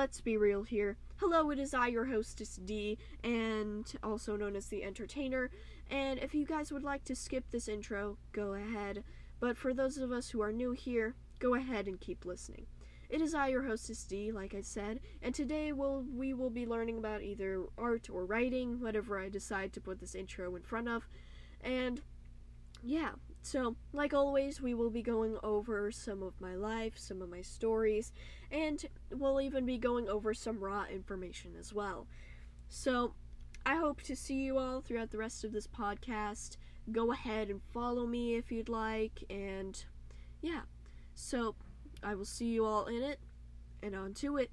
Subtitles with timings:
[0.00, 0.96] let's be real here.
[1.16, 5.50] Hello, it is I, your hostess D, and also known as the entertainer.
[5.90, 9.04] And if you guys would like to skip this intro, go ahead.
[9.40, 12.64] But for those of us who are new here, go ahead and keep listening.
[13.10, 16.64] It is I, your hostess D, like I said, and today we'll, we will be
[16.64, 20.88] learning about either art or writing, whatever I decide to put this intro in front
[20.88, 21.06] of.
[21.60, 22.00] And
[22.82, 23.10] yeah,
[23.42, 27.42] so like always, we will be going over some of my life, some of my
[27.42, 28.12] stories,
[28.50, 32.06] and we'll even be going over some raw information as well.
[32.68, 33.14] So
[33.64, 36.56] I hope to see you all throughout the rest of this podcast.
[36.92, 39.84] Go ahead and follow me if you'd like, and
[40.40, 40.62] yeah.
[41.14, 41.54] So
[42.02, 43.20] I will see you all in it,
[43.82, 44.50] and on to it.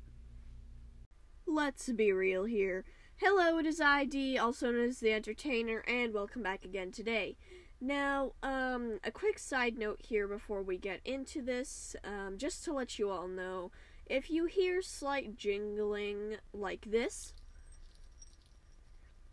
[1.45, 2.83] Let's be real here.
[3.17, 7.37] Hello, it is ID, also known as the Entertainer, and welcome back again today.
[7.79, 12.73] Now, um, a quick side note here before we get into this, um, just to
[12.73, 13.71] let you all know,
[14.07, 17.33] if you hear slight jingling like this,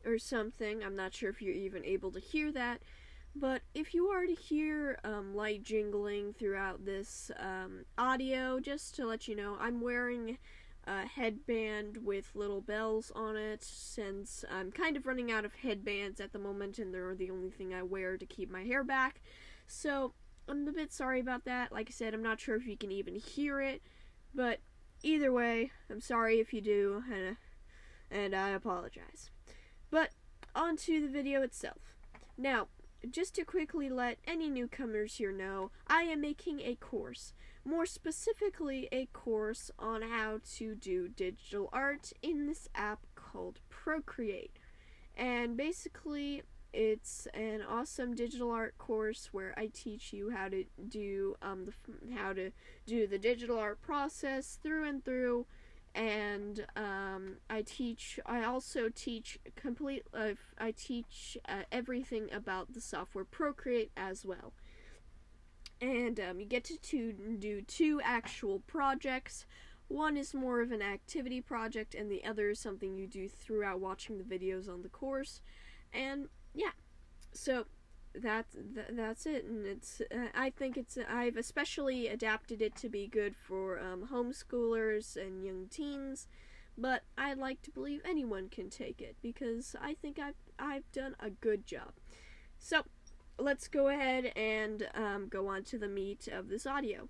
[0.05, 2.83] or something, I'm not sure if you're even able to hear that,
[3.35, 9.07] but if you are to hear um, light jingling throughout this um, audio, just to
[9.07, 10.39] let you know, I'm wearing
[10.87, 16.21] a headband with little bells on it since I'm kind of running out of headbands
[16.21, 19.21] at the moment and they're the only thing I wear to keep my hair back.
[19.67, 20.13] So
[20.49, 21.73] I'm a bit sorry about that.
[21.73, 23.83] Like I said, I'm not sure if you can even hear it,
[24.35, 24.61] but
[25.03, 27.37] either way, I'm sorry if you do, and,
[28.11, 29.31] and I apologize.
[29.91, 30.11] But
[30.55, 31.95] on to the video itself.
[32.37, 32.69] Now,
[33.11, 38.89] just to quickly let any newcomers here know, I am making a course more specifically
[38.93, 44.59] a course on how to do digital art in this app called Procreate.
[45.17, 51.37] And basically, it's an awesome digital art course where I teach you how to do
[51.41, 52.51] um the how to
[52.85, 55.47] do the digital art process through and through
[55.95, 58.19] and um, I teach.
[58.27, 60.03] I also teach complete.
[60.13, 64.53] Uh, I teach uh, everything about the software Procreate as well
[65.81, 69.47] and um, you get to, to do two actual projects.
[69.89, 73.81] One is more of an activity project, and the other is something you do throughout
[73.81, 75.43] watching the videos on the course.
[75.93, 76.71] And yeah,
[77.33, 77.67] so
[78.15, 78.57] that's
[78.91, 80.01] that's it, and it's.
[80.01, 80.99] Uh, I think it's.
[81.09, 86.29] I've especially adapted it to be good for um, homeschoolers and young teens,
[86.79, 91.17] but I'd like to believe anyone can take it because I think I've I've done
[91.21, 91.93] a good job.
[92.59, 92.83] So
[93.39, 97.09] let's go ahead and um, go on to the meat of this audio.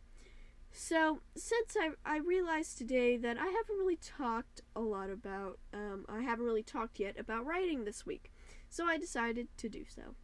[0.77, 6.05] So, since I, I realized today that I haven't really talked a lot about, um,
[6.09, 8.33] I haven't really talked yet about writing this week,
[8.69, 10.17] so I decided to do so.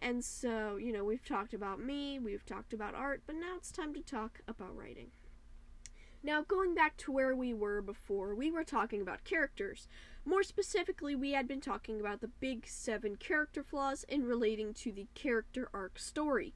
[0.00, 3.72] And so, you know, we've talked about me, we've talked about art, but now it's
[3.72, 5.10] time to talk about writing.
[6.22, 9.86] Now, going back to where we were before, we were talking about characters.
[10.24, 14.92] More specifically, we had been talking about the big seven character flaws in relating to
[14.92, 16.54] the character arc story.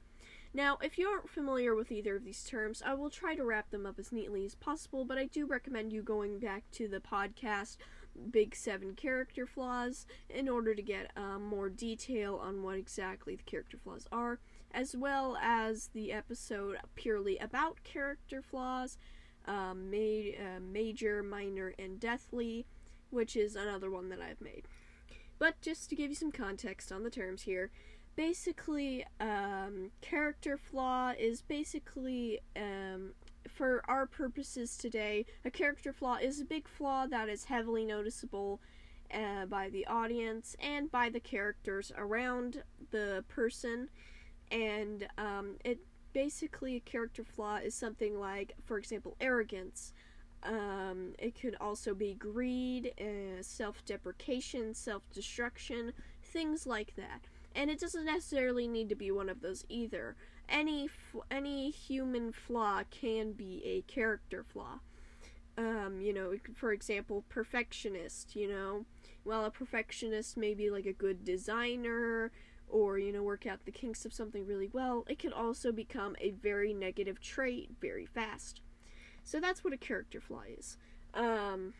[0.53, 3.71] Now, if you aren't familiar with either of these terms, I will try to wrap
[3.71, 6.99] them up as neatly as possible, but I do recommend you going back to the
[6.99, 7.77] podcast
[8.31, 13.43] Big Seven Character Flaws in order to get um, more detail on what exactly the
[13.43, 14.39] character flaws are,
[14.71, 18.97] as well as the episode purely about character flaws,
[19.45, 22.65] um, ma- uh, major, minor, and deathly
[23.13, 24.63] which is another one that I've made.
[25.39, 27.69] But just to give you some context on the terms here,
[28.15, 33.13] basically, um, character flaw is basically, um,
[33.47, 38.59] for our purposes today, a character flaw is a big flaw that is heavily noticeable
[39.13, 43.89] uh, by the audience and by the characters around the person.
[44.51, 45.79] And um, it
[46.13, 49.93] basically, a character flaw is something like, for example, arrogance
[50.45, 57.27] um, it could also be greed, uh, self deprecation, self destruction, things like that.
[57.55, 60.15] And it doesn't necessarily need to be one of those either.
[60.49, 60.89] Any
[61.31, 64.79] any human flaw can be a character flaw.
[65.57, 68.35] Um, you know, for example, perfectionist.
[68.35, 68.85] You know,
[69.23, 72.31] while a perfectionist may be like a good designer
[72.69, 76.15] or you know work out the kinks of something really well, it can also become
[76.19, 78.61] a very negative trait very fast.
[79.23, 80.77] So that's what a character flaw is.
[81.13, 81.73] Um,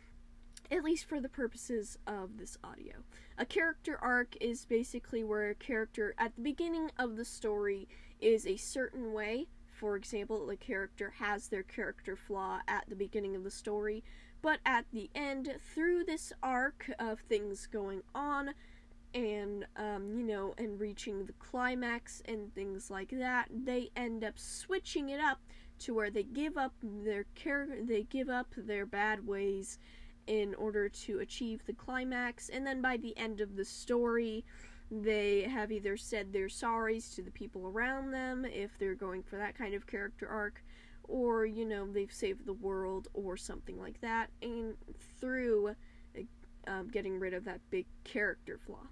[0.73, 2.95] at least for the purposes of this audio.
[3.37, 7.87] A character arc is basically where a character at the beginning of the story
[8.19, 9.47] is a certain way.
[9.71, 14.03] For example, the character has their character flaw at the beginning of the story,
[14.41, 18.53] but at the end, through this arc of things going on,
[19.13, 24.39] and um, you know, and reaching the climax and things like that, they end up
[24.39, 25.39] switching it up
[25.79, 29.79] to where they give up their care they give up their bad ways
[30.27, 34.43] in order to achieve the climax and then by the end of the story
[34.91, 39.37] they have either said their sorries to the people around them if they're going for
[39.37, 40.63] that kind of character arc
[41.05, 44.75] or you know they've saved the world or something like that and
[45.19, 45.75] through
[46.67, 48.87] um, getting rid of that big character flaw.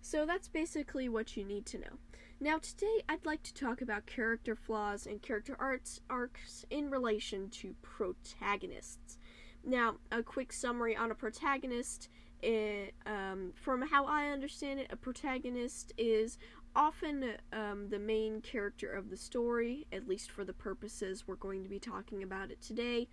[0.00, 1.98] So that's basically what you need to know.
[2.40, 7.48] Now today i'd like to talk about character flaws and character arts arcs in relation
[7.50, 9.18] to protagonists
[9.66, 12.08] now a quick summary on a protagonist
[12.42, 16.38] it, um, from how i understand it a protagonist is
[16.76, 21.62] often um, the main character of the story, at least for the purposes we're going
[21.62, 23.08] to be talking about it today.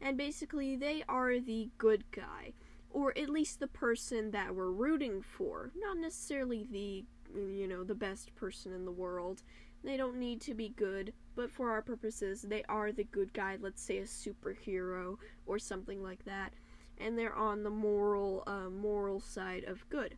[0.00, 2.54] And basically, they are the good guy,
[2.90, 7.94] or at least the person that we're rooting for, not necessarily the you know the
[7.94, 9.42] best person in the world.
[9.82, 13.56] They don't need to be good, but for our purposes, they are the good guy.
[13.58, 15.16] Let's say a superhero
[15.46, 16.52] or something like that,
[16.98, 20.16] and they're on the moral uh, moral side of good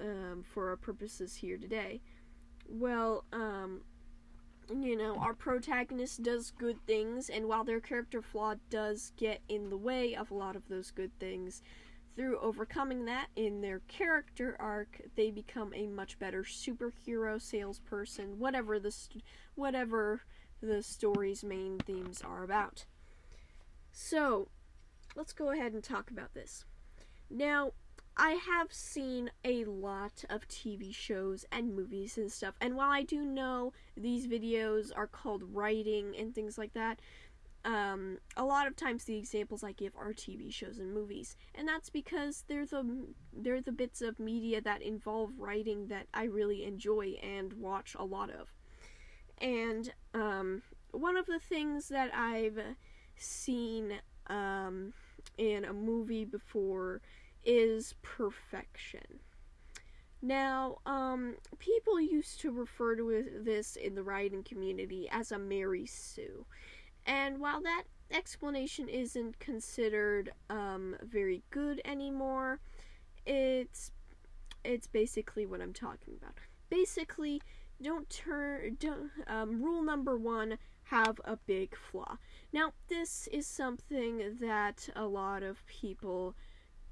[0.00, 2.00] um, for our purposes here today.
[2.68, 3.82] Well, um,
[4.70, 9.70] you know, our protagonist does good things, and while their character flaw does get in
[9.70, 11.62] the way of a lot of those good things,
[12.16, 18.78] through overcoming that in their character arc, they become a much better superhero, salesperson, whatever
[18.78, 19.24] the st-
[19.54, 20.22] whatever
[20.60, 22.84] the story's main themes are about.
[23.92, 24.48] So,
[25.16, 26.64] let's go ahead and talk about this.
[27.28, 27.72] Now,
[28.16, 33.02] I have seen a lot of TV shows and movies and stuff, and while I
[33.02, 37.00] do know these videos are called writing and things like that,
[37.64, 41.66] um, a lot of times the examples I give are TV shows and movies, and
[41.66, 42.84] that's because they're the
[43.32, 48.04] they're the bits of media that involve writing that I really enjoy and watch a
[48.04, 48.52] lot of.
[49.38, 52.60] And um, one of the things that I've
[53.16, 53.94] seen
[54.28, 54.92] um,
[55.38, 57.00] in a movie before
[57.44, 59.20] is perfection.
[60.20, 65.84] Now, um, people used to refer to this in the writing community as a Mary
[65.84, 66.46] Sue.
[67.06, 72.60] And while that explanation isn't considered um, very good anymore,
[73.26, 73.92] it's
[74.64, 76.34] it's basically what I'm talking about.
[76.70, 77.42] Basically,
[77.80, 82.18] don't turn don't um, rule number one have a big flaw.
[82.52, 86.34] Now, this is something that a lot of people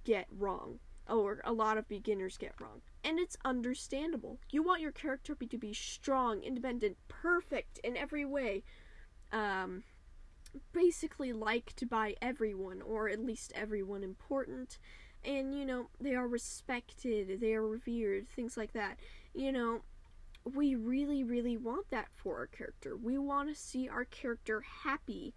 [0.05, 0.79] get wrong,
[1.09, 2.81] or a lot of beginners get wrong.
[3.05, 4.39] And it's understandable.
[4.51, 8.63] You want your character to be strong, independent, perfect in every way.
[9.33, 9.83] Um,
[10.73, 14.79] basically liked by everyone, or at least everyone important.
[15.25, 18.99] And, you know, they are respected, they are revered, things like that.
[19.35, 19.83] You know,
[20.45, 22.97] we really, really want that for our character.
[22.97, 25.35] We want to see our character happy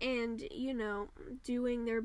[0.00, 1.08] and you know
[1.42, 2.02] doing their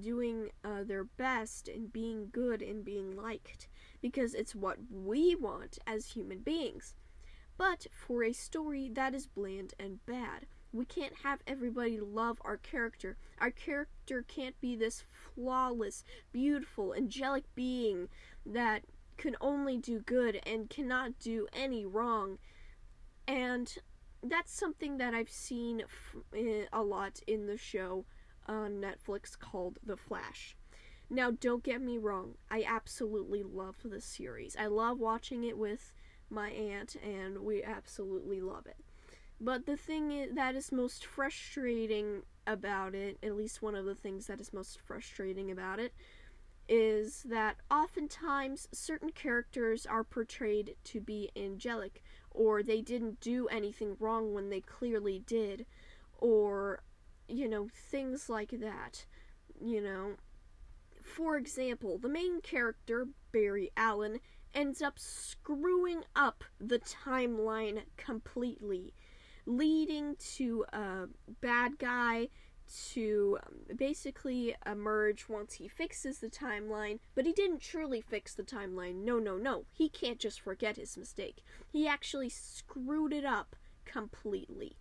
[0.00, 3.68] doing uh, their best and being good and being liked
[4.00, 6.94] because it's what we want as human beings
[7.58, 12.56] but for a story that is bland and bad we can't have everybody love our
[12.56, 15.04] character our character can't be this
[15.34, 18.08] flawless beautiful angelic being
[18.44, 18.82] that
[19.16, 22.38] can only do good and cannot do any wrong
[23.26, 23.78] and
[24.22, 28.04] that's something that I've seen f- eh, a lot in the show
[28.46, 30.56] on Netflix called The Flash.
[31.10, 34.56] Now, don't get me wrong, I absolutely love the series.
[34.58, 35.92] I love watching it with
[36.30, 38.76] my aunt, and we absolutely love it.
[39.40, 43.94] But the thing is, that is most frustrating about it, at least one of the
[43.94, 45.92] things that is most frustrating about it,
[46.68, 53.96] is that oftentimes certain characters are portrayed to be angelic, or they didn't do anything
[53.98, 55.66] wrong when they clearly did,
[56.18, 56.82] or,
[57.28, 59.04] you know, things like that.
[59.60, 60.12] You know,
[61.02, 64.20] for example, the main character, Barry Allen,
[64.54, 68.94] ends up screwing up the timeline completely,
[69.46, 71.08] leading to a
[71.40, 72.28] bad guy
[72.92, 73.38] to
[73.76, 79.04] basically emerge once he fixes the timeline, but he didn't truly fix the timeline.
[79.04, 79.64] No, no, no.
[79.70, 81.42] He can't just forget his mistake.
[81.70, 84.76] He actually screwed it up completely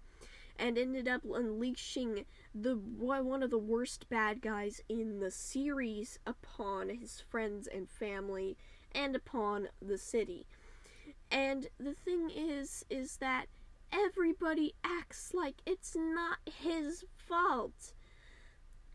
[0.58, 6.90] and ended up unleashing the one of the worst bad guys in the series upon
[6.90, 8.56] his friends and family
[8.94, 10.46] and upon the city.
[11.32, 13.48] And the thing is is that
[13.94, 17.94] everybody acts like it's not his fault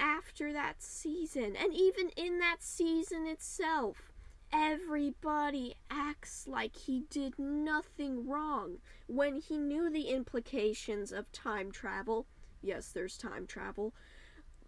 [0.00, 1.56] after that season.
[1.56, 4.12] And even in that season itself,
[4.52, 12.26] everybody acts like he did nothing wrong when he knew the implications of time travel.
[12.62, 13.94] Yes, there's time travel.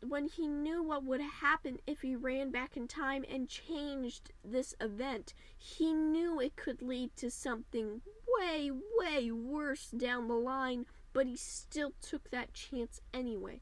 [0.07, 4.75] When he knew what would happen if he ran back in time and changed this
[4.81, 8.01] event, he knew it could lead to something
[8.41, 13.61] way, way worse down the line, but he still took that chance anyway.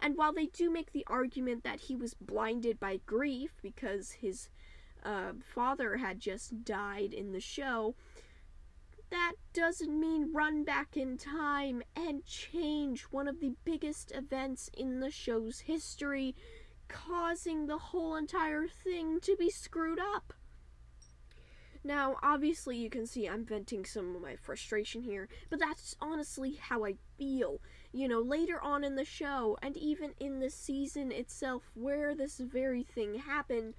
[0.00, 4.48] And while they do make the argument that he was blinded by grief because his
[5.04, 7.94] uh, father had just died in the show,
[9.10, 15.00] that doesn't mean run back in time and change one of the biggest events in
[15.00, 16.34] the show's history,
[16.88, 20.34] causing the whole entire thing to be screwed up.
[21.86, 26.58] Now, obviously, you can see I'm venting some of my frustration here, but that's honestly
[26.60, 27.60] how I feel.
[27.92, 32.38] You know, later on in the show, and even in the season itself, where this
[32.38, 33.74] very thing happened,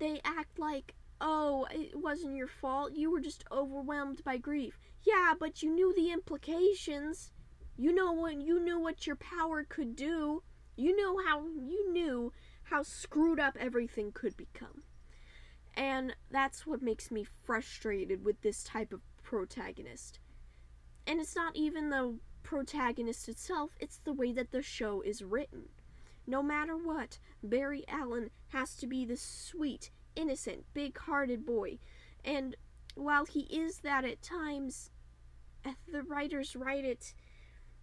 [0.00, 2.96] they act like, oh, it wasn't your fault.
[2.96, 4.80] You were just overwhelmed by grief.
[5.04, 7.30] Yeah, but you knew the implications.
[7.76, 10.42] You know what you knew what your power could do.
[10.74, 12.32] You know how you knew
[12.64, 14.82] how screwed up everything could become.
[15.74, 20.18] And that's what makes me frustrated with this type of protagonist.
[21.06, 25.68] And it's not even the protagonist itself, it's the way that the show is written.
[26.26, 31.78] No matter what, Barry Allen has to be the sweet, innocent, big hearted boy.
[32.24, 32.56] And
[32.94, 34.90] while he is that at times,
[35.64, 37.14] eh, the writers write it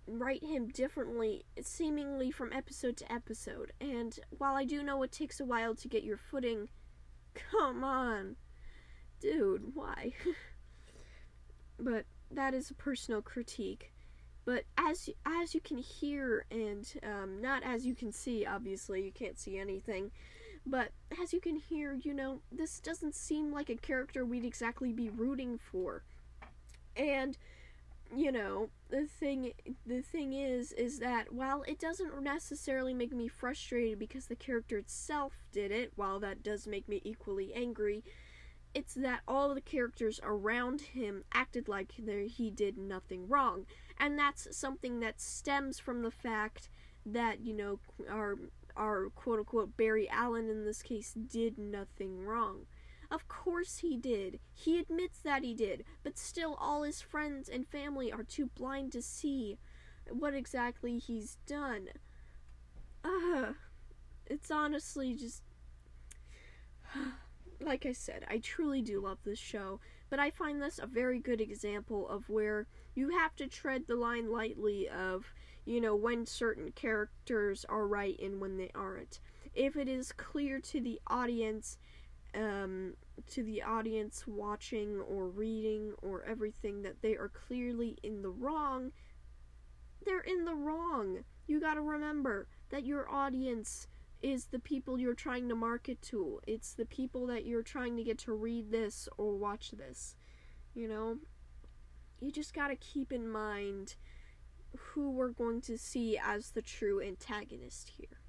[0.08, 3.74] write him differently, seemingly from episode to episode.
[3.82, 6.70] And while I do know it takes a while to get your footing,
[7.52, 8.36] come on.
[9.20, 10.14] Dude, why?
[11.80, 13.94] but that is a personal critique.
[14.46, 19.12] But as as you can hear and um, not as you can see, obviously you
[19.12, 20.12] can't see anything,
[20.66, 20.92] but
[21.22, 25.10] as you can hear, you know this doesn't seem like a character we'd exactly be
[25.10, 26.04] rooting for,
[26.96, 27.38] and
[28.16, 29.52] you know the thing
[29.86, 34.78] the thing is is that while it doesn't necessarily make me frustrated because the character
[34.78, 38.04] itself did it, while that does make me equally angry,
[38.74, 43.66] it's that all the characters around him acted like he did nothing wrong
[44.00, 46.70] and that's something that stems from the fact
[47.06, 48.38] that you know our
[48.76, 52.68] our quote unquote Barry Allen in this case did nothing wrong.
[53.10, 54.40] Of course he did.
[54.54, 58.92] He admits that he did, but still all his friends and family are too blind
[58.94, 59.58] to see
[60.10, 61.90] what exactly he's done.
[63.04, 63.54] Uh,
[64.26, 65.44] it's honestly just
[67.62, 71.20] like I said, I truly do love this show, but I find this a very
[71.20, 75.34] good example of where you have to tread the line lightly of,
[75.66, 79.20] you know, when certain characters are right and when they aren't.
[79.54, 81.78] If it is clear to the audience,
[82.36, 82.94] um,
[83.32, 88.92] to the audience watching or reading or everything that they are clearly in the wrong,
[90.06, 91.24] they're in the wrong.
[91.48, 93.88] You gotta remember that your audience
[94.22, 96.40] is the people you're trying to market to.
[96.48, 100.16] It's the people that you're trying to get to read this or watch this.
[100.74, 101.18] You know?
[102.20, 103.96] you just gotta keep in mind
[104.76, 108.22] who we're going to see as the true antagonist here.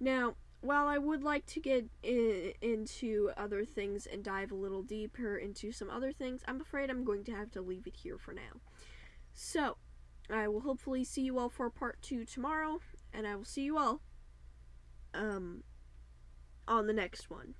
[0.00, 4.82] Now, while I would like to get in, into other things and dive a little
[4.82, 8.16] deeper into some other things, I'm afraid I'm going to have to leave it here
[8.16, 8.60] for now.
[9.34, 9.76] So,
[10.30, 12.80] I will hopefully see you all for part two tomorrow,
[13.12, 14.00] and I will see you all
[15.12, 15.64] um,
[16.68, 17.54] on the next one.